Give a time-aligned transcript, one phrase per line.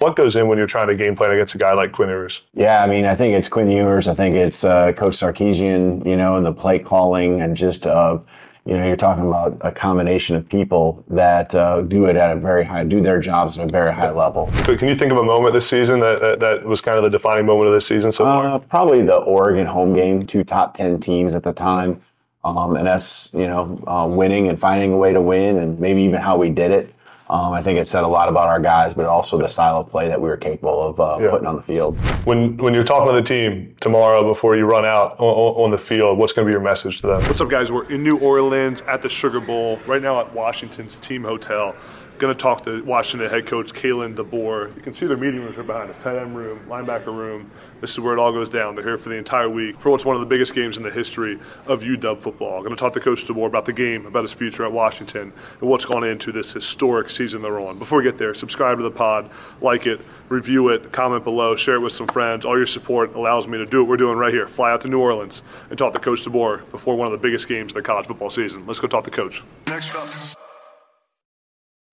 [0.00, 2.40] What goes in when you're trying to game plan against a guy like Quinn Ewers?
[2.54, 4.08] Yeah, I mean, I think it's Quinn Ewers.
[4.08, 8.16] I think it's uh, Coach Sarkisian, you know, and the play calling and just, uh,
[8.64, 12.40] you know, you're talking about a combination of people that uh, do it at a
[12.40, 14.50] very high, do their jobs at a very high level.
[14.64, 17.10] Can you think of a moment this season that, that, that was kind of the
[17.10, 18.46] defining moment of this season so far?
[18.46, 22.00] Uh, probably the Oregon home game, two top 10 teams at the time.
[22.42, 26.00] Um, and us, you know, uh, winning and finding a way to win and maybe
[26.00, 26.94] even how we did it.
[27.30, 29.88] Um, I think it said a lot about our guys, but also the style of
[29.88, 31.30] play that we were capable of uh, Yeah.
[31.30, 31.96] putting on the field.
[32.24, 35.78] When when you're talking to the team tomorrow before you run out on, on the
[35.78, 37.22] field, what's going to be your message to them?
[37.22, 37.70] What's up, guys?
[37.70, 41.76] We're in New Orleans at the Sugar Bowl right now at Washington's team hotel.
[42.20, 44.76] Going to talk to Washington head coach Kalen DeBoer.
[44.76, 47.50] You can see their meeting rooms are behind us: tight end room, linebacker room.
[47.80, 48.74] This is where it all goes down.
[48.74, 50.90] They're here for the entire week for what's one of the biggest games in the
[50.90, 52.60] history of UW football.
[52.62, 55.70] Going to talk to Coach DeBoer about the game, about his future at Washington, and
[55.70, 57.78] what's gone into this historic season they're on.
[57.78, 59.30] Before we get there, subscribe to the pod,
[59.62, 62.44] like it, review it, comment below, share it with some friends.
[62.44, 64.46] All your support allows me to do what we're doing right here.
[64.46, 67.48] Fly out to New Orleans and talk to Coach DeBoer before one of the biggest
[67.48, 68.66] games of the college football season.
[68.66, 69.42] Let's go talk to the Coach.
[69.68, 70.39] Next up.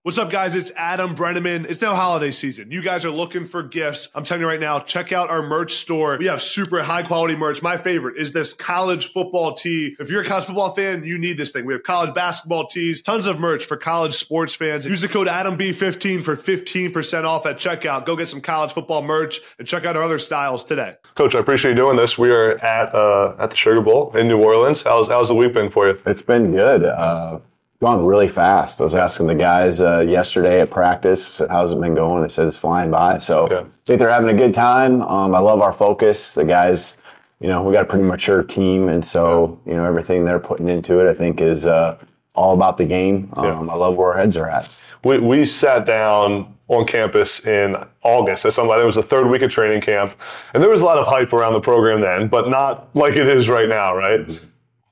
[0.08, 0.54] What's up, guys?
[0.54, 1.68] It's Adam Breneman.
[1.68, 2.70] It's now holiday season.
[2.70, 4.08] You guys are looking for gifts.
[4.14, 6.16] I'm telling you right now, check out our merch store.
[6.18, 7.60] We have super high quality merch.
[7.60, 9.96] My favorite is this college football tee.
[10.00, 11.66] If you're a college football fan, you need this thing.
[11.66, 14.86] We have college basketball tees, tons of merch for college sports fans.
[14.86, 18.06] Use the code AdamB15 for 15% off at checkout.
[18.06, 20.94] Go get some college football merch and check out our other styles today.
[21.16, 22.16] Coach, I appreciate you doing this.
[22.16, 24.84] We are at uh, at the Sugar Bowl in New Orleans.
[24.84, 26.00] How's, how's the week been for you?
[26.06, 26.82] It's been good.
[26.82, 27.40] Uh,
[27.80, 28.80] gone really fast.
[28.80, 32.22] I was asking the guys uh, yesterday at practice, said, how's it been going?
[32.22, 33.18] They said it's flying by.
[33.18, 33.60] So Yeah.
[33.60, 35.00] I think they're having a good time.
[35.02, 36.34] Um, I love our focus.
[36.34, 36.96] The guys,
[37.40, 40.68] you know, we got a pretty mature team, and so you know everything they're putting
[40.68, 41.96] into it, I think, is uh,
[42.34, 43.32] all about the game.
[43.34, 44.68] Um, I love where our heads are at.
[45.04, 48.42] We, we sat down on campus in August.
[48.42, 50.14] That's something, it was the third week of training camp.
[50.52, 53.26] And there was a lot of hype around the program then, but not like it
[53.26, 54.38] is right now, right?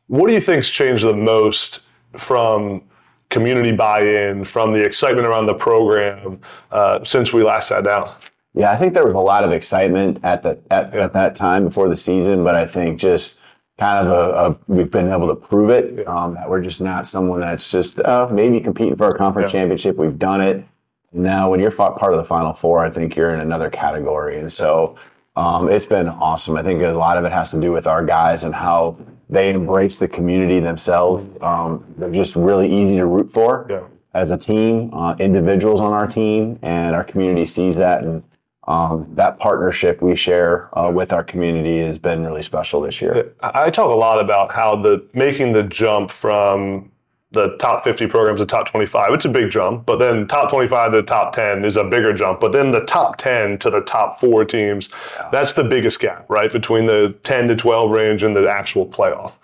[0.06, 1.85] What do you think's changed the most
[2.18, 2.82] from
[3.28, 6.40] community buy-in, from the excitement around the program
[6.70, 8.14] uh, since we last sat down?
[8.54, 11.64] Yeah, I think there was a lot of excitement at the at, at that time
[11.64, 13.40] before the season, but I think just
[13.78, 17.06] kind of a, a we've been able to prove it um, that we're just not
[17.06, 19.60] someone that's just uh, maybe competing for a conference Yeah.
[19.60, 19.96] championship.
[19.96, 20.64] We've done it.
[21.12, 24.50] Now, when you're part of the Final Four, I think you're in another category, and
[24.52, 24.96] so
[25.36, 26.56] um, it's been awesome.
[26.56, 28.96] I think a lot of it has to do with our guys and how
[29.28, 31.24] they embrace the community themselves.
[31.40, 33.80] Um, they're just really easy to root for Yeah.
[34.14, 38.02] as a team, uh, individuals on our team, and our community sees that.
[38.04, 38.22] And
[38.68, 43.32] um, that partnership we share uh, with our community has been really special this year.
[43.40, 46.90] I I talk a lot about how the making the jump from
[47.32, 50.92] the top 50 programs to top 25 it's a big jump but then top 25
[50.92, 54.20] to top 10 is a bigger jump but then the top 10 to the top
[54.20, 54.88] four teams
[55.32, 59.34] that's the biggest gap right between the 10 to 12 range and the actual playoff.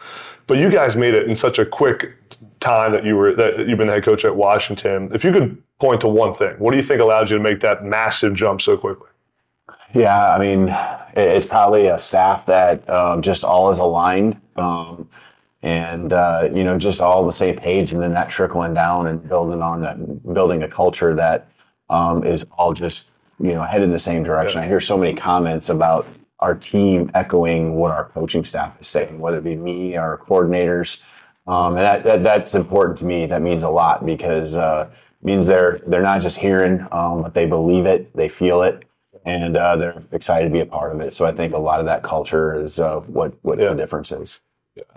[0.47, 2.17] But you guys made it in such a quick
[2.61, 5.11] time that you were that you've been head coach at washington.
[5.13, 7.61] If you could point to one thing what do you think allowed you to make
[7.61, 9.09] that massive jump so quickly?
[9.95, 10.75] Yeah, I mean,
[11.15, 15.09] it's probably a staff that um, just all is aligned, um,
[15.63, 19.27] and uh, you know, just all the same page, and then that trickling down and
[19.29, 21.49] building on that, building a culture that
[21.91, 23.07] um, is all just
[23.41, 24.61] you know headed in the same direction.
[24.61, 26.07] I hear so many comments about
[26.41, 31.01] our team echoing what our coaching staff is saying, whether it be me, our coordinators,
[31.47, 33.27] um, and that, that that's important to me.
[33.27, 37.35] That means a lot because uh, it means they're they're not just hearing, um, but
[37.35, 38.85] they believe it, they feel it
[39.25, 41.13] and uh, they're excited to be a part of it.
[41.13, 43.69] So I think a lot of that culture is uh, what what Yeah.
[43.71, 44.41] the difference is.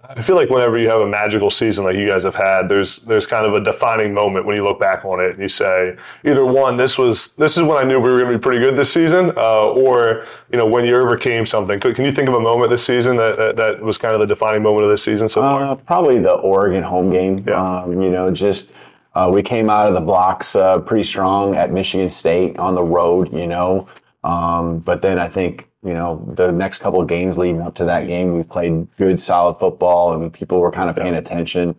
[0.08, 3.00] I feel like whenever you have a magical season like you guys have had, there's
[3.00, 5.98] there's kind of a defining moment when you look back on it and you say
[6.24, 8.60] either one, this was this is when I knew we were going to be pretty
[8.60, 11.78] good this season, uh, or you know when you overcame something.
[11.80, 14.28] Can you think of a moment this season that that, that was kind of the
[14.28, 15.64] defining moment of this season so far?
[15.66, 17.44] Uh, probably the Oregon home game.
[17.46, 17.82] Yeah.
[17.82, 18.72] Um, you know, just
[19.14, 22.84] uh, we came out of the blocks uh, pretty strong at Michigan State on the
[22.84, 23.34] road.
[23.34, 23.88] You know,
[24.24, 27.86] um, but then I think you know the next couple of games leading up to
[27.86, 31.76] that game, we played good, solid football, and people were kind of paying attention.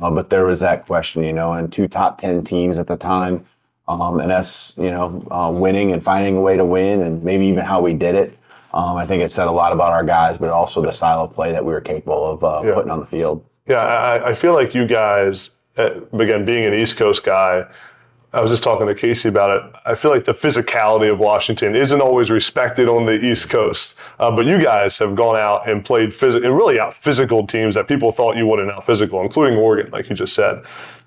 [0.00, 2.96] Uh, but there was that question, you know, and two top ten teams at the
[2.96, 3.44] time,
[3.88, 7.44] um, and us, you know, uh, winning and finding a way to win, and maybe
[7.46, 8.38] even how we did it.
[8.72, 11.34] Um, I think it said a lot about our guys, but also the style of
[11.34, 12.74] play that we were capable of uh, Yeah.
[12.74, 13.44] putting on the field.
[13.66, 17.64] Yeah, I, I feel like you guys, uh, again, being an East Coast guy,
[18.32, 19.62] I was just talking to Casey about it.
[19.86, 24.30] I feel like the physicality of Washington isn't always respected on the East Coast, uh,
[24.30, 27.88] but you guys have gone out and played phys- and really out physical teams that
[27.88, 30.62] people thought you wouldn't out physical, including Oregon, like you just said.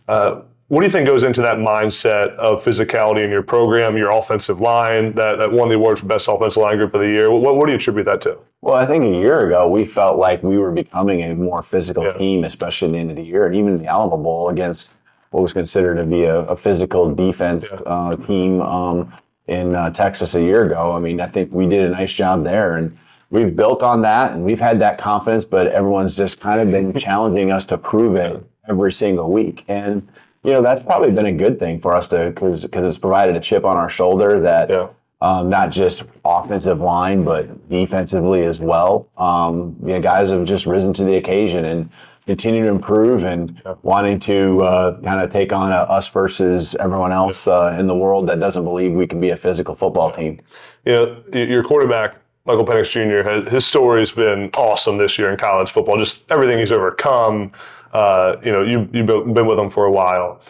[0.07, 4.09] Uh, What do you think goes into that mindset of physicality in your program, your
[4.11, 7.29] offensive line, that, that won the award for best offensive line group of the year?
[7.29, 8.37] What, what do you attribute that to?
[8.61, 12.05] Well, I think a year ago we felt like we were becoming a more physical
[12.05, 12.11] yeah.
[12.11, 14.93] team, especially at the end of the year, and even in the Alamo Bowl against
[15.31, 19.11] what was considered to be a, a physical defense uh, team um,
[19.47, 20.93] in uh, Texas a year ago.
[20.93, 22.97] I mean, I think we did a nice job there, and
[23.31, 25.45] we've built on that, and we've had that confidence.
[25.45, 30.07] But everyone's just kind of been challenging us to prove it every single week, and
[30.43, 33.35] you know, that's probably been a good thing for us to because because it's provided
[33.35, 34.87] a chip on our shoulder that yeah.
[35.21, 39.07] um, not just offensive line but defensively as well.
[39.17, 41.89] Um, you know, guys have just risen to the occasion and
[42.25, 47.11] continue to improve and wanting to uh, kind of take on a, us versus everyone
[47.11, 50.39] else uh, in the world that doesn't believe we can be a physical football team.
[50.85, 52.15] You know, your quarterback
[52.45, 53.49] Michael Penix Jr.
[53.49, 55.97] his story's been awesome this year in college football.
[55.97, 57.51] Just everything he's overcome
[57.93, 60.41] uh, you know, you, you've been with him for a while.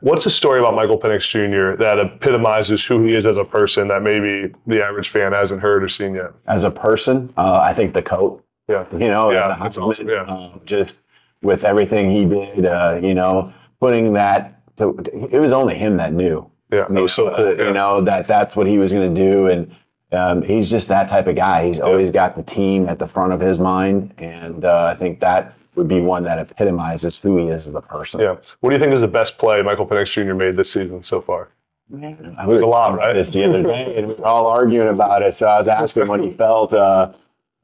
[0.00, 1.80] What's a story about Michael Penix Jr.
[1.82, 5.82] that epitomizes who he is as a person that maybe the average fan hasn't heard
[5.82, 6.32] or seen yet?
[6.46, 8.43] As a person, uh, I think the coat.
[8.68, 8.86] Yeah.
[8.92, 10.08] You know, yeah, that's awesome.
[10.08, 10.22] Yeah.
[10.22, 11.00] Uh, just
[11.42, 14.96] with everything he did, uh, you know, putting that to,
[15.30, 16.50] it was only him that knew.
[16.72, 16.86] Yeah.
[16.86, 17.56] It You, so cool.
[17.56, 17.66] yeah.
[17.66, 19.46] you know, that that's what he was going to do.
[19.46, 19.74] And,
[20.12, 21.66] um, he's just that type of guy.
[21.66, 25.18] He's always got the team at the front of his mind, and uh, I think
[25.20, 28.20] that would be one that epitomizes who he is as a person.
[28.20, 28.36] Yeah.
[28.60, 30.34] What do you think is the best play Michael Penix Jr.
[30.34, 31.48] made this season so far?
[31.90, 33.12] Man, I was a lot, right?
[33.12, 35.34] This the other day, and we were all arguing about it.
[35.34, 36.72] So I was asking what he felt.
[36.72, 37.12] Uh,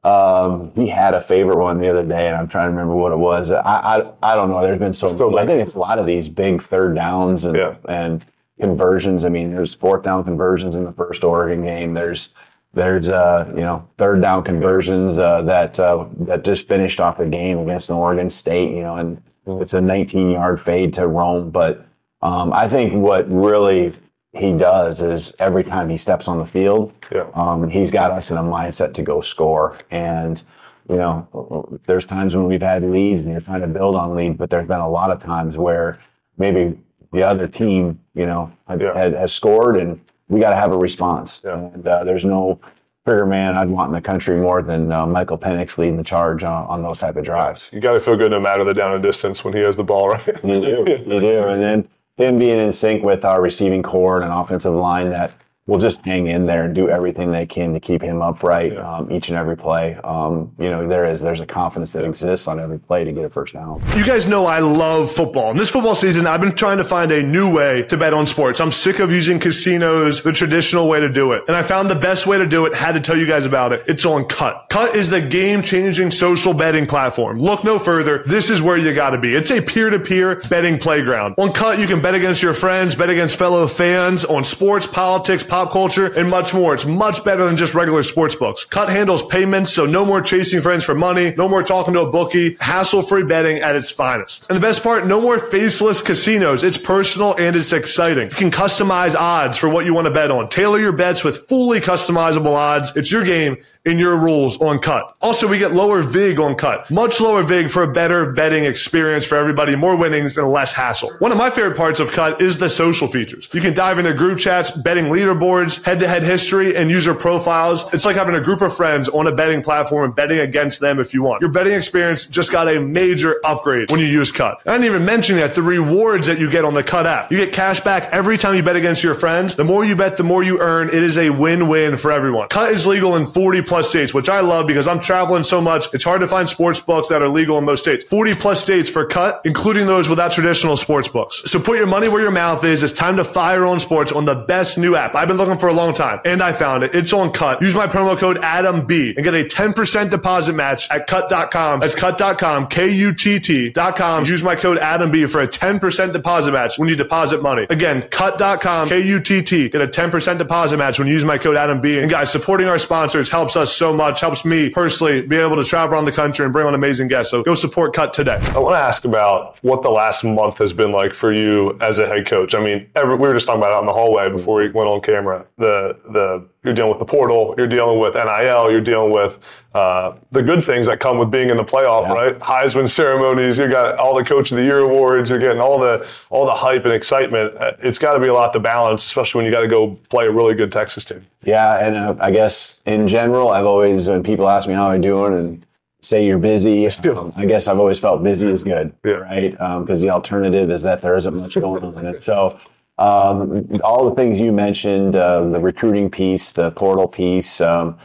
[0.03, 3.11] um, he had a favorite one the other day, and I'm trying to remember what
[3.11, 3.51] it was.
[3.51, 4.61] I I, I don't know.
[4.61, 7.55] There's been so, so I think it's a lot of these big third downs and
[7.55, 7.75] yeah.
[7.87, 8.25] and
[8.59, 9.25] conversions.
[9.25, 11.93] I mean, there's fourth down conversions in the first Oregon game.
[11.93, 12.29] There's
[12.73, 17.25] there's uh, you know third down conversions uh, that uh, that just finished off the
[17.25, 18.71] game against Oregon State.
[18.71, 19.21] You know, and
[19.61, 21.51] it's a 19 yard fade to Rome.
[21.51, 21.85] But
[22.21, 23.93] um, I think what really
[24.33, 27.27] he does is every time he steps on the field, yeah.
[27.33, 29.77] um, he's got us in a mindset to go score.
[29.91, 30.41] And
[30.89, 34.37] you know, there's times when we've had leads and you're trying to build on lead,
[34.37, 35.99] but there's been a lot of times where
[36.37, 36.77] maybe
[37.13, 38.97] the other team, you know, had, yeah.
[38.97, 41.41] had, has scored and we got to have a response.
[41.45, 41.57] Yeah.
[41.57, 42.59] And uh, there's no
[43.05, 46.43] bigger man I'd want in the country more than uh, Michael Penix leading the charge
[46.43, 47.69] on, on those type of drives.
[47.73, 49.83] You got to feel good no matter the down and distance when he has the
[49.83, 50.27] ball, right?
[50.43, 51.43] you do, you do.
[51.47, 51.87] And then
[52.21, 55.33] him being in sync with our receiving corps and an offensive line that–
[55.67, 58.97] will just hang in there and do everything they can to keep him upright yeah.
[58.97, 59.95] um, each and every play.
[60.03, 63.25] Um, you know, there is there's a confidence that exists on every play to get
[63.25, 63.81] a first down.
[63.95, 65.51] You guys know I love football.
[65.51, 68.25] And this football season, I've been trying to find a new way to bet on
[68.25, 68.59] sports.
[68.59, 71.43] I'm sick of using casinos, the traditional way to do it.
[71.47, 73.71] And I found the best way to do it, had to tell you guys about
[73.71, 73.83] it.
[73.87, 74.67] It's on Kutt.
[74.69, 77.37] Kutt is the game-changing social betting platform.
[77.37, 78.23] Look no further.
[78.23, 79.35] This is where you gotta be.
[79.35, 81.35] It's a peer-to-peer betting playground.
[81.37, 85.21] On Kutt, you can bet against your friends, bet against fellow fans on sports, politics,
[85.43, 86.73] politics, pop culture, and much more.
[86.73, 88.63] It's much better than just regular sports books.
[88.63, 92.09] Kutt handles payments, so no more chasing friends for money, no more talking to a
[92.09, 94.47] bookie, hassle-free betting at its finest.
[94.49, 96.63] And the best part, no more faceless casinos.
[96.63, 98.29] It's personal and it's exciting.
[98.29, 100.47] You can customize odds for what you want to bet on.
[100.47, 102.95] Tailor your bets with fully customizable odds.
[102.95, 105.15] It's your game in your rules on Kutt.
[105.21, 109.25] Also, we get lower VIG on Kutt, Much lower VIG for a better betting experience
[109.25, 111.11] for everybody, more winnings and less hassle.
[111.19, 113.49] One of my favorite parts of Kutt is the social features.
[113.53, 117.91] You can dive into group chats, betting leaderboards, head-to-head history, and user profiles.
[117.93, 120.99] It's like having a group of friends on a betting platform and betting against them
[120.99, 121.41] if you want.
[121.41, 124.59] Your betting experience just got a major upgrade when you use Kutt.
[124.67, 127.31] I didn't even mention yet the rewards that you get on the Kutt app.
[127.31, 129.55] You get cash back every time you bet against your friends.
[129.55, 130.89] The more you bet, the more you earn.
[130.89, 132.49] It is a win-win for everyone.
[132.49, 135.87] Kutt is legal in 40 plus states, which I love because I'm traveling so much.
[135.93, 138.03] It's hard to find sports books that are legal in most states.
[138.03, 141.41] 40 plus states for Kutt, including those without traditional sports books.
[141.49, 142.83] So put your money where your mouth is.
[142.83, 145.15] It's time to fire on sports on the best new app.
[145.15, 146.93] I've been looking for a long time and I found it.
[146.93, 147.61] It's on Kutt.
[147.61, 151.79] Use my promo code AdamB and get a 10% deposit match at kutt.com.
[151.79, 154.25] That's kutt.com, K-U-T-T.com.
[154.25, 157.67] Use my code AdamB for a 10% deposit match when you deposit money.
[157.69, 159.69] Again, kutt.com, K-U-T-T.
[159.69, 162.01] Get a 10% deposit match when you use my code AdamB.
[162.01, 165.55] And guys, supporting our sponsors helps us so much much, helps me personally be able
[165.55, 167.31] to travel around the country and bring on amazing guests.
[167.31, 168.39] So go support Kutt today.
[168.41, 171.99] I want to ask about what the last month has been like for you as
[171.99, 172.55] a head coach.
[172.55, 174.69] I mean, every, we were just talking about it out in the hallway before we
[174.69, 175.45] went on camera.
[175.57, 179.39] The the you're dealing with the portal, you're dealing with NIL, you're dealing with
[179.73, 182.13] uh, the good things that come with being in the playoff, yeah.
[182.13, 182.39] right?
[182.39, 186.07] Heisman ceremonies, you got all the Coach of the Year awards, you're getting all the
[186.29, 187.55] all the hype and excitement.
[187.57, 189.95] Uh, it's got to be a lot to balance, especially when you got to go
[190.09, 191.25] play a really good Texas team.
[191.43, 195.01] Yeah, and uh, I guess in general, I've always when people ask me how I'm
[195.01, 195.65] doing, and
[196.01, 196.87] say you're busy.
[197.09, 199.13] Um, I guess I've always felt busy is good, Yeah.
[199.13, 199.51] right?
[199.81, 202.19] Because the alternative is that there isn't much going on.
[202.21, 202.59] So,
[202.97, 207.97] um, all the things you mentioned, uh, the recruiting piece, the portal piece, um,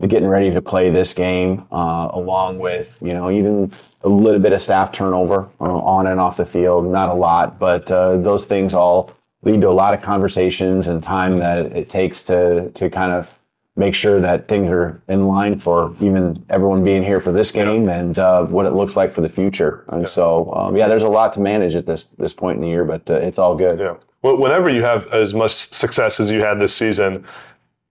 [0.00, 3.72] the getting ready to play this game, uh, along with you know even
[4.02, 7.58] a little bit of staff turnover uh, on and off the field, not a lot,
[7.58, 9.10] but uh, those things all
[9.44, 13.38] lead to a lot of conversations and time that it takes to to kind of
[13.76, 17.88] make sure that things are in line for even everyone being here for this game
[17.88, 19.84] and uh, what it looks like for the future.
[19.88, 22.68] And so, um, yeah, there's a lot to manage at this this point in the
[22.68, 23.78] year, but uh, it's all good.
[23.78, 23.96] Yeah.
[24.22, 27.24] Well, whenever you have as much success as you had this season,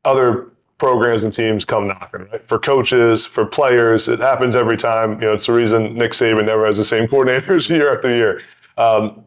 [0.05, 2.47] other programs and teams come knocking, right?
[2.47, 5.21] For coaches, for players, it happens every time.
[5.21, 8.41] You know, it's the reason Nick Saban never has the same coordinators year after year.
[8.77, 9.23] Um,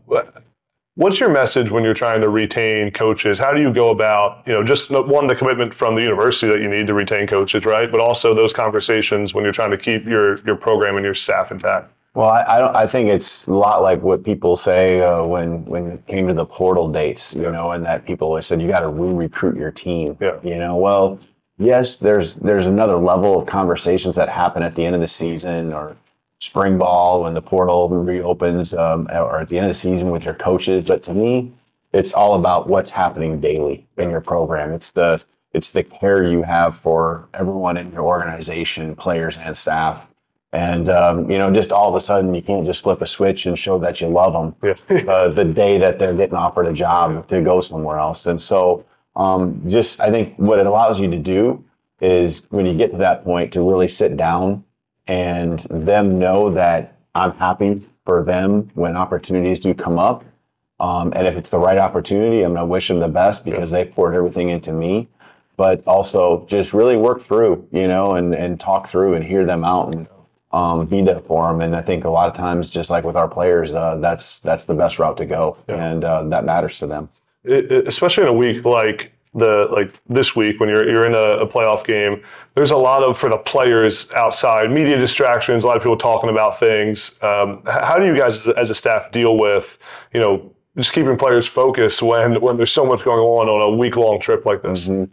[0.97, 3.39] what's your message when you're trying to retain coaches?
[3.39, 6.61] How do you go about, you know, just one, the commitment from the university that
[6.61, 7.91] you need to retain coaches, right?
[7.91, 11.53] But also those conversations when you're trying to keep your, your program and your staff
[11.53, 11.93] intact.
[12.15, 12.75] Well, I, I, don't.
[12.75, 16.33] I think it's a lot like what people say uh, when when it came to
[16.33, 19.71] the portal dates, you know, and that people always said you got to re-recruit your
[19.71, 20.17] team.
[20.19, 20.39] Yeah.
[20.43, 21.19] You know, well,
[21.59, 25.75] yes, there's there's another level of conversations that happen at the end of the season
[25.75, 25.95] or
[26.41, 30.25] spring ball when the portal reopens, um, or at the end of the season with
[30.25, 30.85] your coaches.
[30.87, 31.53] But to me,
[31.93, 34.73] it's all about what's happening daily in your program.
[34.73, 40.09] It's the it's the care you have for everyone in your organization, players and staff
[40.57, 43.45] and um, you know, just all of a sudden, you can't just flip a switch
[43.45, 45.05] and show that you love them yeah.
[45.13, 48.25] uh, the day that they're getting offered a job to go somewhere else.
[48.25, 48.85] And so,
[49.17, 51.63] um, just I think what it allows you to do
[52.01, 54.65] is when you get to that point to really sit down
[55.07, 60.25] and them know that I'm happy for them when opportunities do come up.
[60.79, 63.73] Um, and if it's the right opportunity, I'm going to wish them the best because
[63.73, 63.85] yeah.
[63.85, 65.09] they poured everything into me.
[65.57, 69.65] But also just really work through, you know, and, and talk through and hear them
[69.65, 70.07] out and
[70.53, 71.63] um, be there for them.
[71.63, 74.65] And I think a lot of times, just like with our players, uh, that's that's
[74.65, 75.85] the best route to go, yeah.
[75.85, 77.09] and uh, that matters to them.
[77.45, 81.45] It, especially in a week like the like this week when you're you're in a,
[81.45, 82.23] a, playoff game,
[82.55, 85.63] there's a lot of for the players outside media distractions.
[85.63, 87.23] A lot of people talking about things.
[87.23, 89.79] Um, how do you guys as a staff deal with
[90.15, 93.77] you know just keeping players focused when when there's so much going on on a
[93.77, 94.89] week long trip like this?
[94.89, 95.13] Mm-hmm.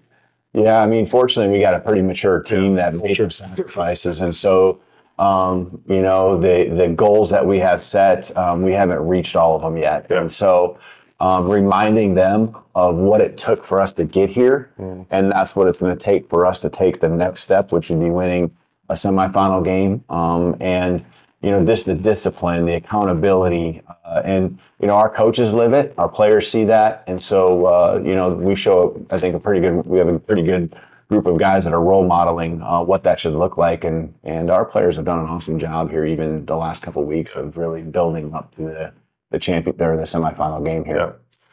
[0.60, 2.92] Yeah, I mean, fortunately, we got a pretty mature team yeah.
[2.92, 4.80] that made sacrifices, and so
[5.20, 9.56] um, you know, the the goals that we have set, um, we haven't reached all
[9.56, 10.22] of them yet, yeah.
[10.22, 10.78] and so
[11.24, 15.06] um, reminding them of what it took for us to get here, mm.
[15.10, 17.90] and that's what it's going to take for us to take the next step, which
[17.90, 18.52] would be winning
[18.90, 21.06] a semifinal game, um, and
[21.42, 25.94] you know, just the discipline, the accountability, uh, and you know, our coaches live it,
[25.98, 29.62] our players see that, and so uh, you know, we show, I think, a pretty
[29.62, 30.76] good, we have a pretty good
[31.08, 33.86] group of guys that are role modeling uh, what that should look like.
[33.86, 37.08] And and our players have done an awesome job here, even the last couple of
[37.08, 38.94] weeks of really building up to the
[39.34, 40.98] the champion or the semifinal game here.
[40.98, 41.12] Yeah.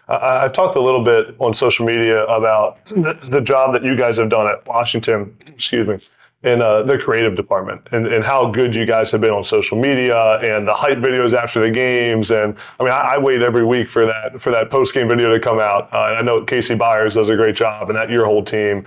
[0.09, 3.97] I, have talked a little bit on social media about the, the, job that you
[3.97, 5.37] guys have done at Washington.
[5.47, 5.99] Excuse me.
[6.43, 9.79] In uh, the creative department, and, and how good you guys have been on social
[9.79, 13.63] media, and the hype videos after the games, and I mean, I, I wait every
[13.63, 15.93] week for that for that post game video to come out.
[15.93, 18.87] Uh, and I know Casey Byers does a great job, and that your whole team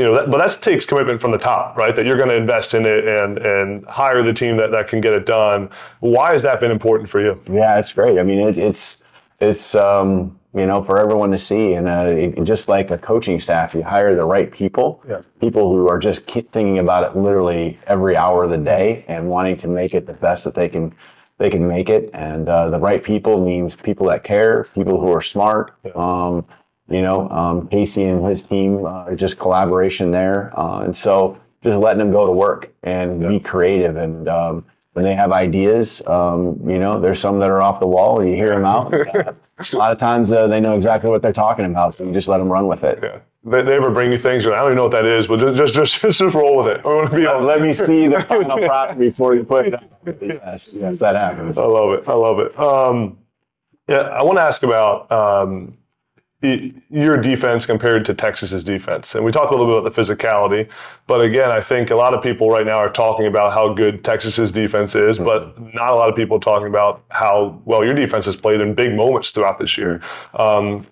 [0.00, 1.94] you know, that, but that takes commitment from the top, right?
[1.94, 5.02] That you're going to invest in it and and hire the team that, that can
[5.02, 5.68] get it done.
[6.00, 7.38] Why has that been important for you?
[7.52, 8.18] Yeah, it's great.
[8.18, 9.04] I mean, it, it's
[9.40, 13.38] it's um, you know for everyone to see, and uh, it, just like a coaching
[13.38, 15.20] staff, you hire the right people, yeah.
[15.38, 19.28] people who are just keep thinking about it literally every hour of the day and
[19.28, 20.94] wanting to make it the best that they can
[21.36, 22.08] they can make it.
[22.14, 25.74] And uh, the right people means people that care, people who are smart.
[25.84, 25.92] Yeah.
[25.94, 26.46] Um,
[26.90, 30.52] you know, um, Casey and his team, uh, just collaboration there.
[30.58, 33.28] Uh, and so just letting them go to work and yeah.
[33.28, 33.96] be creative.
[33.96, 37.86] And um, when they have ideas, um, you know, there's some that are off the
[37.86, 38.92] wall and you hear them out.
[38.92, 39.32] Uh,
[39.72, 41.94] a lot of times uh, they know exactly what they're talking about.
[41.94, 42.98] So you just let them run with it.
[43.02, 43.20] Yeah.
[43.42, 45.74] They, they ever bring you things, I don't even know what that is, but just
[45.74, 46.84] just just, just roll with it.
[46.84, 49.82] I want to be let me see the final product before you put it up.
[50.20, 51.56] Yes, yes, that happens.
[51.56, 52.06] I love it.
[52.06, 52.58] I love it.
[52.58, 53.16] Um,
[53.88, 55.78] yeah, I want to ask about um,
[56.42, 59.14] your defense compared to Texas's defense.
[59.14, 60.70] And we talked a little bit about the physicality,
[61.06, 64.02] but again, I think a lot of people right now are talking about how good
[64.02, 65.26] Texas's defense is, mm-hmm.
[65.26, 68.60] but not a lot of people are talking about how well your defense has played
[68.60, 70.00] in big moments throughout this year.
[70.34, 70.86] Um,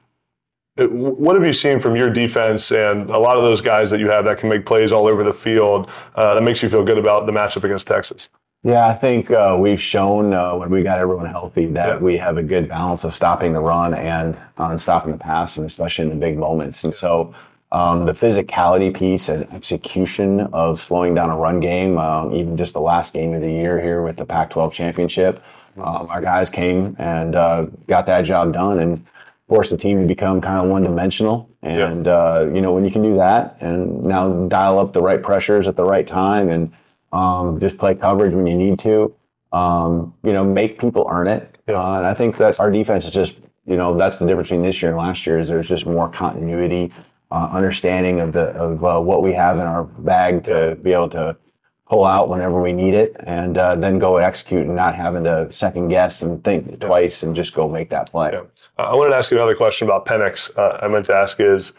[0.87, 4.09] what have you seen from your defense and a lot of those guys that you
[4.09, 6.99] have that can make plays all over the field uh, that makes you feel good
[6.99, 8.29] about the matchup against Texas?
[8.65, 11.97] Yeah, I think uh, we've shown uh, when we got everyone healthy that yeah.
[11.99, 15.65] we have a good balance of stopping the run and uh, stopping the pass, and
[15.65, 16.83] especially in the big moments.
[16.83, 17.33] And so
[17.71, 22.75] um, the physicality piece and execution of slowing down a run game, um, even just
[22.75, 25.45] the last game of the year here with the Pac-12 championship,
[25.77, 29.05] um, our guys came and uh, got that job done and
[29.47, 31.49] forced the team to become kind of one-dimensional.
[31.63, 32.13] And yeah.
[32.13, 35.69] uh, you know when you can do that and now dial up the right pressures
[35.69, 36.73] at the right time and
[37.13, 39.15] um, just play coverage when you need to,
[39.53, 41.57] um, you know, make people earn it.
[41.69, 44.63] Uh, and I think that our defense is just you know that's the difference between
[44.63, 46.91] this year and last year is there's just more continuity
[47.31, 51.11] uh, understanding of the of uh, what we have in our bag to be able
[51.11, 51.37] to
[51.87, 55.25] pull out whenever we need it, and uh, then go and execute and not having
[55.25, 58.31] to second guess and think twice and just go make that play.
[58.33, 58.43] Yeah.
[58.77, 60.57] I wanted to ask you another question about Penix.
[60.57, 61.73] Uh, I meant to ask is.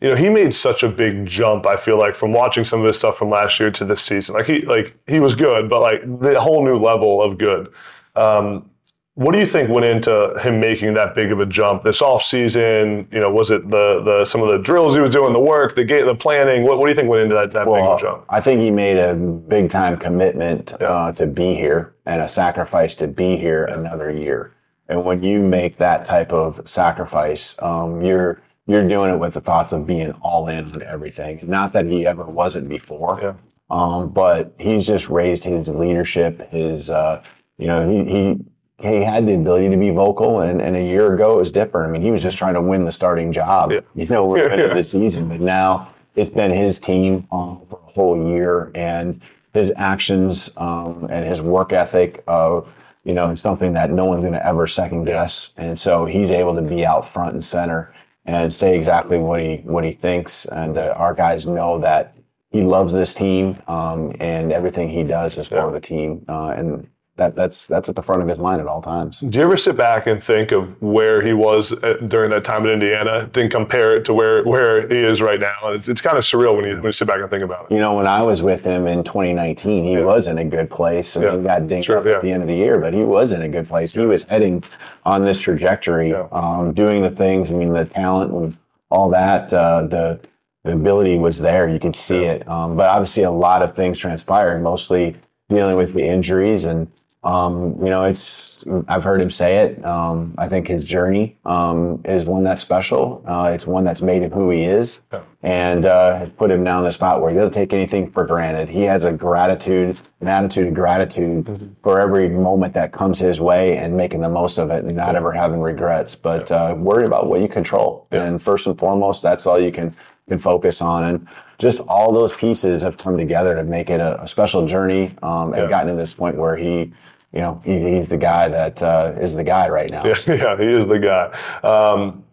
[0.00, 1.66] You know, he made such a big jump.
[1.66, 4.34] I feel like from watching some of his stuff from last year to this season,
[4.34, 7.72] like he, like he was good, but like the whole new level of good.
[8.14, 8.70] Um,
[9.16, 13.10] what do you think went into him making that big of a jump this offseason?
[13.10, 15.74] You know, was it the the some of the drills he was doing, the work,
[15.74, 16.64] the the planning?
[16.64, 18.26] What, what do you think went into that, that well, big jump?
[18.28, 20.88] I think he made a big time commitment yeah.
[20.88, 23.78] uh, to be here and a sacrifice to be here yeah.
[23.78, 24.52] another year.
[24.88, 29.40] And when you make that type of sacrifice, um, you're you're doing it with the
[29.40, 31.40] thoughts of being all in on everything.
[31.42, 33.34] Not that he ever wasn't before, yeah.
[33.70, 36.50] um, but he's just raised his leadership.
[36.50, 37.22] His uh,
[37.58, 38.44] you know he he
[38.78, 41.88] he had the ability to be vocal, and, and a year ago it was different.
[41.88, 43.80] I mean, he was just trying to win the starting job, yeah.
[43.94, 44.74] you know, we're yeah, yeah.
[44.74, 45.28] the season.
[45.28, 49.22] But now it's been his team um, for a whole year, and
[49.54, 52.60] his actions um, and his work ethic, uh,
[53.04, 55.54] you know, is something that no one's going to ever second guess.
[55.56, 57.94] And so he's able to be out front and center
[58.26, 60.44] and say exactly what he what he thinks.
[60.46, 62.14] And uh, our guys know that
[62.50, 66.24] he loves this team, um, and everything he does is for the team.
[66.28, 69.20] Uh, and that that's that's at the front of his mind at all times.
[69.20, 72.64] Do you ever sit back and think of where he was at, during that time
[72.66, 75.54] in Indiana, then compare it to where where he is right now?
[75.64, 77.74] It's, it's, kind of surreal when you when you sit back and think about it.
[77.74, 80.00] You know, when I was with him in 2019, he yeah.
[80.00, 81.36] was in a good place, and yeah.
[81.36, 82.16] he got dinged sure, up yeah.
[82.16, 83.94] at the end of the year, but he was in a good place.
[83.94, 84.62] He was heading
[85.06, 87.50] on this trajectory, um, doing the things.
[87.50, 88.56] I mean, the talent and
[88.90, 90.20] all that, uh, the
[90.64, 91.68] the ability was there.
[91.68, 95.16] You could see it, um, but obviously a lot of things transpired, mostly
[95.48, 96.90] dealing with the injuries and
[97.26, 99.84] um, you know, it's I've heard him say it.
[99.84, 103.24] Um, I think his journey um, is one that's special.
[103.26, 105.02] Uh, it's one that's made him who he is,
[105.42, 108.24] and uh, has put him down in a spot where he doesn't take anything for
[108.24, 108.68] granted.
[108.68, 111.72] He has a gratitude, an attitude of gratitude mm-hmm.
[111.82, 115.12] for every moment that comes his way, and making the most of it, and not
[115.12, 115.18] yeah.
[115.18, 116.14] ever having regrets.
[116.14, 116.66] But yeah.
[116.66, 119.96] uh, worry about what you control, and first and foremost, that's all you can
[120.28, 121.04] can focus on.
[121.04, 125.12] And just all those pieces have come together to make it a, a special journey,
[125.24, 126.92] um, and gotten to this point where he
[127.36, 130.02] you know, he, he's the guy that uh, is the guy right now.
[130.06, 131.26] Yeah, yeah, he is the guy.
[131.62, 132.24] Um,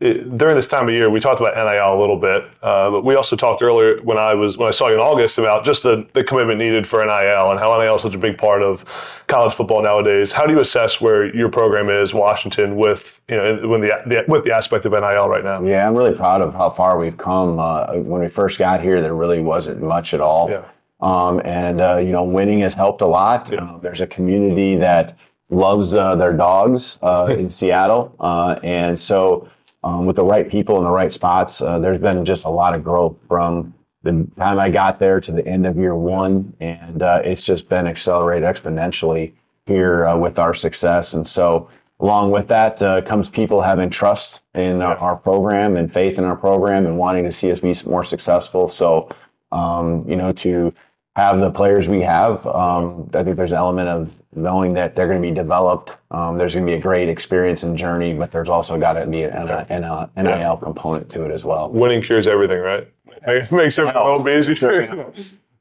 [0.00, 3.04] it, during this time of year, we talked about NIL a little bit, uh, but
[3.04, 5.82] we also talked earlier when I was when I saw you in August about just
[5.82, 8.84] the, the commitment needed for NIL and how NIL is such a big part of
[9.28, 10.30] college football nowadays.
[10.30, 14.24] How do you assess where your program is, Washington, with you know when the, the
[14.28, 15.62] with the aspect of NIL right now?
[15.64, 17.58] Yeah, I'm really proud of how far we've come.
[17.58, 20.50] Uh, when we first got here, there really wasn't much at all.
[20.50, 20.64] Yeah.
[21.04, 23.50] Um, and uh, you know, winning has helped a lot.
[23.52, 23.62] Yeah.
[23.62, 25.16] Uh, there's a community that
[25.50, 29.46] loves uh, their dogs uh, in Seattle, uh, and so
[29.84, 32.74] um, with the right people in the right spots, uh, there's been just a lot
[32.74, 37.02] of growth from the time I got there to the end of year one, and
[37.02, 39.32] it's just been accelerated exponentially
[39.66, 41.12] here with our success.
[41.12, 41.68] And so,
[42.00, 46.36] along with that comes people having trust in our, our program and faith in our
[46.36, 48.68] program and wanting to see us be more successful.
[48.68, 49.10] So.
[49.52, 50.74] Um, you know, to
[51.16, 52.44] have the players we have.
[52.46, 55.96] Um, I think there's an element of knowing that they're going to be developed.
[56.10, 59.06] Um, there's going to be a great experience and journey, but there's also got to
[59.06, 60.56] be an NIL, yeah.
[60.60, 61.70] component to it as well.
[61.70, 62.88] Winning cures everything, right?
[63.26, 65.10] It makes everything a little easier.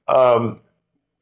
[0.08, 0.60] um,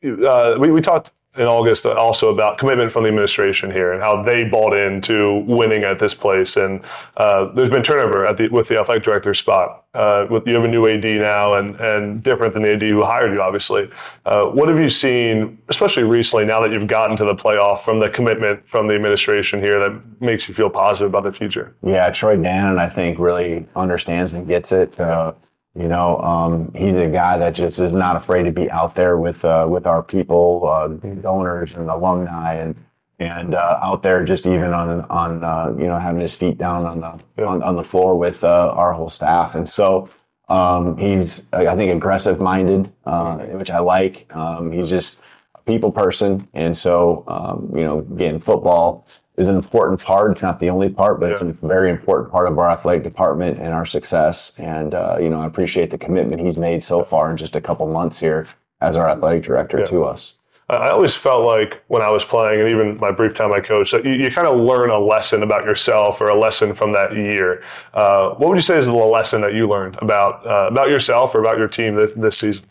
[0.03, 4.21] uh, we, we talked in August also about commitment from the administration here and how
[4.21, 6.57] they bought into winning at this place.
[6.57, 6.83] And
[7.15, 9.85] uh, there's been turnover at the, with the athletic director spot.
[9.93, 13.01] Uh, with, you have a new AD now and, and different than the AD who
[13.01, 13.89] hired you, obviously.
[14.25, 17.99] Uh, what have you seen, especially recently, now that you've gotten to the playoff, from
[17.99, 21.73] the commitment from the administration here that makes you feel positive about the future?
[21.81, 24.99] Yeah, Troy Dannen, I think, really understands and gets it.
[24.99, 25.33] Uh,
[25.75, 29.17] you know, um, he's a guy that just is not afraid to be out there
[29.17, 30.87] with uh, with our people, uh,
[31.21, 32.75] donors and alumni, and
[33.19, 36.85] and uh, out there just even on on uh, you know having his feet down
[36.85, 39.55] on the on, on the floor with uh, our whole staff.
[39.55, 40.09] And so
[40.49, 44.27] um, he's I think aggressive minded, uh, which I like.
[44.35, 45.19] Um, he's just
[45.55, 49.07] a people person, and so um, you know, again, football
[49.41, 50.31] is an important part.
[50.31, 51.31] It's not the only part, but yeah.
[51.33, 54.53] it's a very important part of our athletic department and our success.
[54.57, 57.61] And uh, you know, I appreciate the commitment he's made so far in just a
[57.61, 58.47] couple months here
[58.79, 59.85] as our athletic director yeah.
[59.85, 60.37] to us.
[60.69, 63.91] I always felt like when I was playing, and even my brief time I coached,
[63.91, 67.61] you, you kind of learn a lesson about yourself or a lesson from that year.
[67.93, 71.35] Uh, what would you say is the lesson that you learned about uh, about yourself
[71.35, 72.65] or about your team this, this season?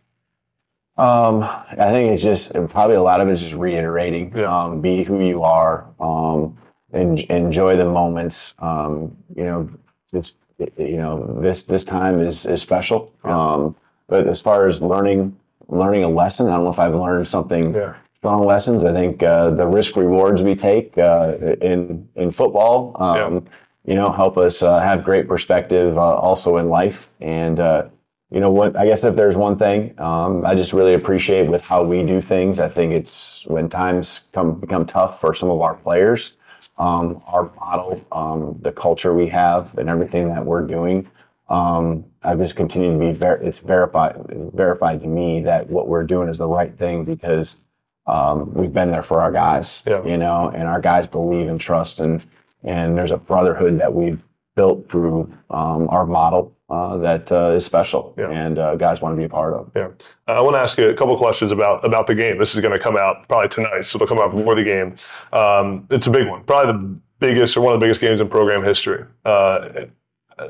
[0.96, 4.38] Um, I think it's just probably a lot of it is just reiterating.
[4.44, 5.87] Um, be who you are.
[5.98, 6.57] Um,
[6.92, 8.55] en- enjoy the moments.
[8.59, 9.70] Um, you know,
[10.12, 13.12] it's you know this this time is is special.
[13.24, 13.74] Um,
[14.09, 15.37] but as far as learning
[15.68, 17.74] learning a lesson, I don't know if I've learned something.
[17.74, 17.94] Yeah.
[18.18, 18.85] Strong lessons.
[18.85, 23.46] I think uh, the risk rewards we take uh, in in football, um,
[23.87, 27.88] you know, help us uh, have great perspective uh, also in life and uh,
[28.31, 31.62] you know what i guess if there's one thing um, i just really appreciate with
[31.62, 35.61] how we do things i think it's when times come become tough for some of
[35.61, 36.35] our players
[36.79, 41.09] um, our model um, the culture we have and everything that we're doing
[41.49, 44.16] um, i just continue to be ver- it's verified
[44.55, 47.61] verified to me that what we're doing is the right thing because
[48.07, 50.03] um, we've been there for our guys yeah.
[50.05, 52.25] you know and our guys believe and trust and
[52.62, 54.23] and there's a brotherhood that we've
[54.55, 58.30] built through um, our model uh, that uh, is special yeah.
[58.30, 59.70] and uh, guys want to be a part of.
[59.74, 59.88] Yeah,
[60.28, 62.38] uh, I want to ask you a couple questions about about the game.
[62.38, 64.96] This is going to come out probably tonight, so it'll come out before the game.
[65.33, 68.28] Um, it's a big one, probably the biggest or one of the biggest games in
[68.28, 69.04] program history.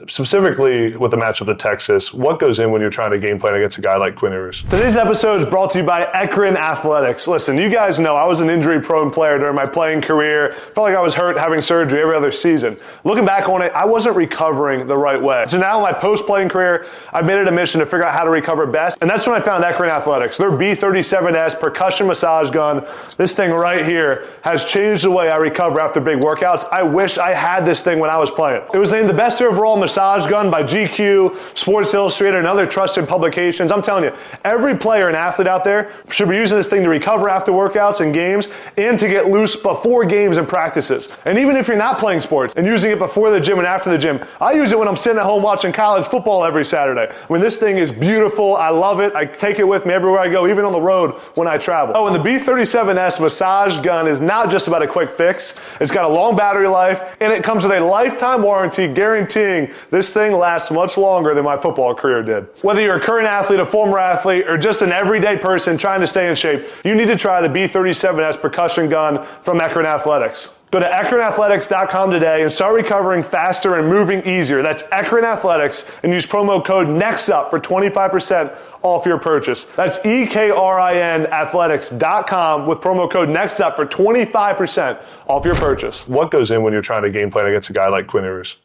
[0.07, 3.55] Specifically with the matchup to Texas, what goes in when you're trying to game plan
[3.55, 4.63] against a guy like Quinn Ewers?
[4.63, 7.27] Today's episode is brought to you by Ekrin Athletics.
[7.27, 10.53] Listen, you guys know I was an injury prone player during my playing career.
[10.53, 12.77] Felt like I was hurt having surgery every other season.
[13.03, 15.45] Looking back on it, I wasn't recovering the right way.
[15.49, 18.13] So now in my post playing career, I made it a mission to figure out
[18.13, 18.99] how to recover best.
[19.01, 20.37] And that's when I found Ekrin Athletics.
[20.39, 25.81] Their B37S percussion massage gun, this thing right here, has changed the way I recover
[25.81, 26.65] after big workouts.
[26.71, 28.63] I wish I had this thing when I was playing.
[28.73, 33.09] It was named the best overall massage gun by GQ, Sports Illustrated, and other trusted
[33.09, 33.73] publications.
[33.73, 34.13] I'm telling you,
[34.45, 38.01] every player and athlete out there should be using this thing to recover after workouts
[38.01, 41.13] and games and to get loose before games and practices.
[41.25, 43.91] And even if you're not playing sports and using it before the gym and after
[43.91, 47.13] the gym, I use it when I'm sitting at home watching college football every Saturday.
[47.29, 48.57] Mean, this thing is beautiful.
[48.57, 49.15] I love it.
[49.15, 51.97] I take it with me everywhere I go, even on the road when I travel.
[51.97, 55.55] Oh, and the B37S massage gun is not just about a quick fix.
[55.81, 59.60] It's got a long battery life and it comes with a lifetime warranty guaranteeing
[59.91, 62.47] this thing lasts much longer than my football career did.
[62.63, 66.07] Whether you're a current athlete, a former athlete, or just an everyday person trying to
[66.07, 70.55] stay in shape, you need to try the B37S percussion gun from Ekrin Athletics.
[70.71, 74.63] Go to EkrinAthletics.com today and start recovering faster and moving easier.
[74.63, 79.65] That's Ekrin Athletics and use promo code NEXTUP for 25% off your purchase.
[79.65, 86.07] That's E-K-R-I-N athletics.com with promo code NEXTUP for 25% off your purchase.
[86.07, 88.57] What goes in when you're trying to game plan against a guy like Quinn Ewers?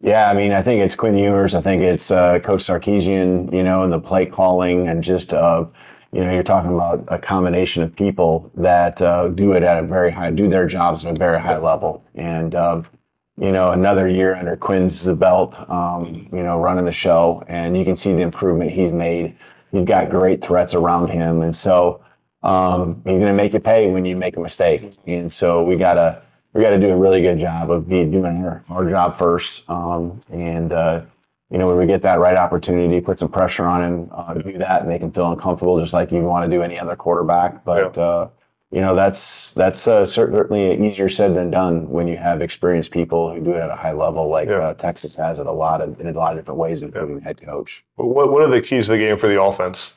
[0.00, 1.54] Yeah, I mean, I think it's Quinn Ewers.
[1.54, 5.64] I think it's uh, Coach Sarkisian, you know, and the play calling and just, uh,
[6.12, 9.86] you know, you're talking about a combination of people that uh, do it at a
[9.86, 12.04] very high, do their jobs at a very high level.
[12.14, 12.82] And, uh,
[13.38, 17.84] you know, another year under Quinn's belt, um, you know, running the show, and you
[17.84, 19.36] can see the improvement he's made.
[19.72, 21.42] He's got great threats around him.
[21.42, 22.02] And so
[22.42, 24.94] um, he's going to make you pay when you make a mistake.
[25.06, 26.22] And so we got to,
[26.56, 29.68] we got to do a really good job of doing our, our job first.
[29.68, 31.02] Um, and, uh,
[31.50, 34.42] you know, when we get that right opportunity, put some pressure on him uh, to
[34.42, 36.96] do that and make him feel uncomfortable, just like you want to do any other
[36.96, 37.64] quarterback.
[37.64, 38.02] But, yeah.
[38.02, 38.28] uh,
[38.72, 43.32] you know, that's, that's uh, certainly easier said than done when you have experienced people
[43.32, 44.56] who do it at a high level, like yeah.
[44.56, 47.24] Uh, Texas has it a lot of, in a lot of different ways, including yeah.
[47.24, 47.84] head coach.
[47.94, 49.92] What, what are the keys to the game for the offense?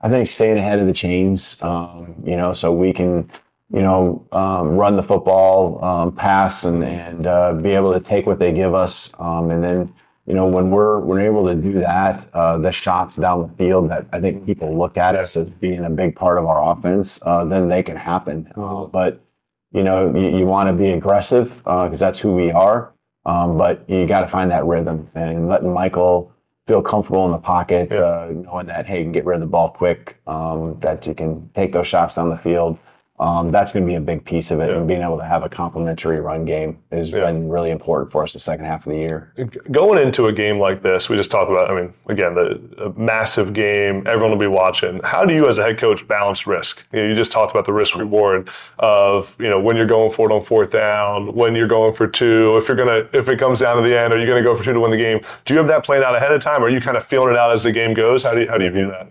[0.00, 3.30] I think staying ahead of the chains, um, you know, so we can,
[3.72, 8.26] you know, um, run the football, um, pass, and and uh, be able to take
[8.26, 9.94] what they give us, um, and then
[10.26, 13.90] you know when we're we're able to do that, uh, the shots down the field
[13.90, 17.20] that I think people look at us as being a big part of our offense,
[17.24, 18.52] uh, then they can happen.
[18.54, 19.24] Uh, but
[19.72, 22.92] you know, you, you want to be aggressive because uh, that's who we are,
[23.24, 26.32] um, but you got to find that rhythm and letting Michael
[26.66, 27.98] feel comfortable in the pocket, yeah.
[27.98, 31.14] uh, knowing that hey, you can get rid of the ball quick, um, that you
[31.14, 32.78] can take those shots down the field.
[33.20, 34.70] Um, that's going to be a big piece of it.
[34.70, 34.76] Yeah.
[34.76, 37.26] And being able to have a complementary run game has yeah.
[37.26, 39.32] been really important for us the second half of the year.
[39.70, 43.52] Going into a game like this, we just talked about, I mean, again, the massive
[43.52, 45.00] game, everyone will be watching.
[45.04, 46.84] How do you, as a head coach, balance risk?
[46.92, 48.50] You, know, you just talked about the risk reward
[48.80, 52.08] of, you know, when you're going for it on fourth down, when you're going for
[52.08, 54.42] two, if you're going to, if it comes down to the end, are you going
[54.42, 55.20] to go for two to win the game?
[55.44, 57.30] Do you have that planned out ahead of time or are you kind of feeling
[57.30, 58.24] it out as the game goes?
[58.24, 59.08] How do you, how do you view that?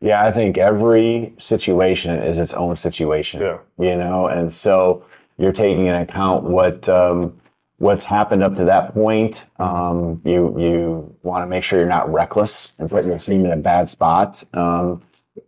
[0.00, 3.40] Yeah, I think every situation is its own situation.
[3.40, 3.58] Yeah.
[3.78, 5.04] You know, and so
[5.38, 7.40] you're taking into account what um,
[7.78, 9.46] what's happened up to that point.
[9.58, 13.52] Um, you you want to make sure you're not reckless and putting your team in
[13.52, 15.02] a bad spot um,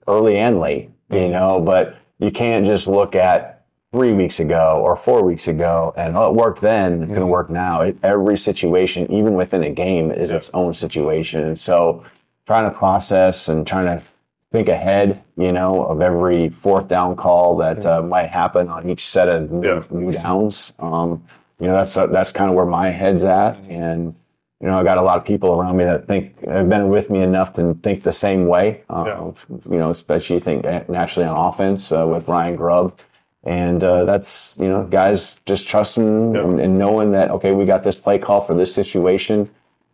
[0.08, 0.90] early and late.
[1.10, 5.92] You know, but you can't just look at three weeks ago or four weeks ago
[5.96, 7.02] and oh, it worked then.
[7.02, 7.82] It's going to work now.
[7.82, 11.44] It, every situation, even within a game, is its own situation.
[11.44, 12.04] And so,
[12.46, 14.04] trying to process and trying to
[14.52, 19.06] think ahead, you know, of every fourth down call that uh, might happen on each
[19.06, 19.82] set of new, Yeah.
[19.90, 20.72] new downs.
[20.80, 21.22] Um,
[21.60, 24.14] you know, that's that's kind of where my head's at, and
[24.60, 27.10] you know, I got a lot of people around me that think have been with
[27.10, 28.82] me enough to think the same way.
[28.90, 29.30] Uh, Yeah.
[29.70, 32.98] You know, especially think naturally on offense uh, with Ryan Grubb.
[33.44, 36.42] And uh, that's you know guys just trusting Yeah.
[36.42, 39.48] and, and knowing that okay we got this play call for this situation.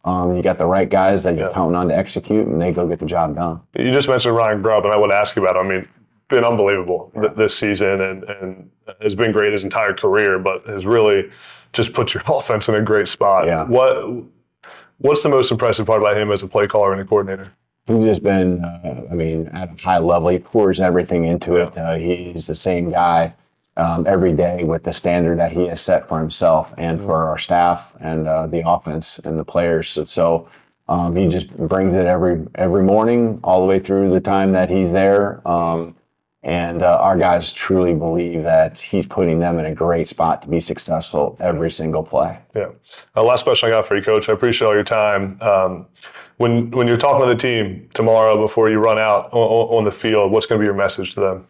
[0.06, 1.52] Um, you got the right guys that you're Yeah.
[1.52, 3.60] counting on to execute, and they go get the job done.
[3.76, 5.66] You just mentioned Ryan Grubb, and I want to ask you about him.
[5.66, 5.88] I mean,
[6.28, 8.70] been unbelievable th- this season, and, and
[9.02, 11.28] has been great his entire career, but has really
[11.72, 13.46] just put your offense in a great spot.
[13.46, 13.64] Yeah.
[13.64, 14.24] What
[14.98, 17.52] What's the most impressive part about him as a play caller and a coordinator?
[17.86, 20.28] He's just been, uh, I mean, at a high level.
[20.30, 21.76] He pours everything into it.
[21.76, 23.34] Uh, he's the same guy
[23.76, 27.38] um, every day with the standard that he has set for himself and for our
[27.38, 29.88] staff and uh, the offense and the players.
[29.88, 30.48] So, so
[30.88, 34.70] um, he just brings it every every morning, all the way through the time that
[34.70, 35.46] he's there.
[35.46, 35.96] Um,
[36.42, 40.48] and uh, our guys truly believe that he's putting them in a great spot to
[40.48, 42.38] be successful every single play.
[42.54, 42.68] Yeah.
[43.16, 44.28] Uh, last question I got for you, Coach.
[44.28, 45.38] I appreciate all your time.
[45.42, 45.86] Um,
[46.36, 49.90] when when you're talking to the team tomorrow before you run out on, on the
[49.90, 51.48] field, what's going to be your message to them?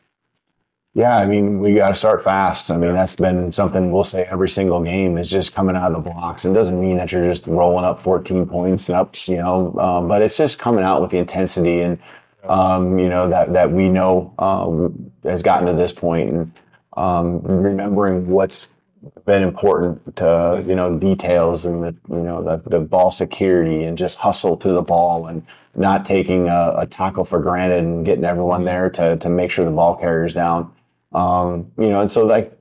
[0.97, 2.71] Yeah, I mean, we got to start fast.
[2.71, 6.03] I mean, that's been something we'll say every single game is just coming out of
[6.03, 6.47] the blocks.
[6.47, 10.09] It doesn't mean that you're just rolling up 14 points and up, you know, um,
[10.09, 11.99] but it's just coming out with the intensity and,
[12.45, 16.53] um, you know, that, that we know um, has gotten to this point and
[16.97, 18.69] um, remembering what's
[19.27, 23.99] been important to, you know, details and the, you know, the, the ball security and
[23.99, 28.25] just hustle to the ball and not taking a, a tackle for granted and getting
[28.25, 30.73] everyone there to, to make sure the ball carrier's down.
[31.17, 32.53] Um, you know, and so like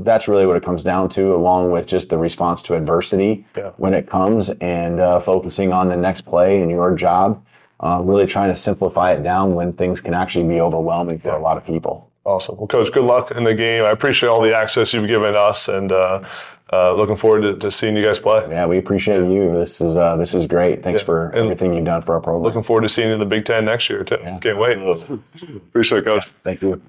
[0.00, 3.70] that's really what it comes down to, along with just the response to adversity Yeah.
[3.76, 7.42] when it comes and uh, focusing on the next play and your job.
[7.80, 11.40] Uh, really trying to simplify it down when things can actually be overwhelming for a
[11.40, 12.08] lot of people.
[12.24, 12.56] Awesome.
[12.56, 13.84] Well, Coach, good luck in the game.
[13.84, 16.24] I appreciate all the access you've given us, and uh,
[16.72, 18.46] uh, looking forward to, to seeing you guys play.
[18.48, 19.52] Yeah, we appreciate you.
[19.52, 20.82] This is uh, this is great.
[20.82, 22.42] Thanks for And- everything you've done for our program.
[22.42, 24.16] Looking forward to seeing you in the Big Ten next year too.
[24.40, 24.78] Can't wait.
[24.78, 26.30] Appreciate it, Coach.
[26.42, 26.80] Thank you.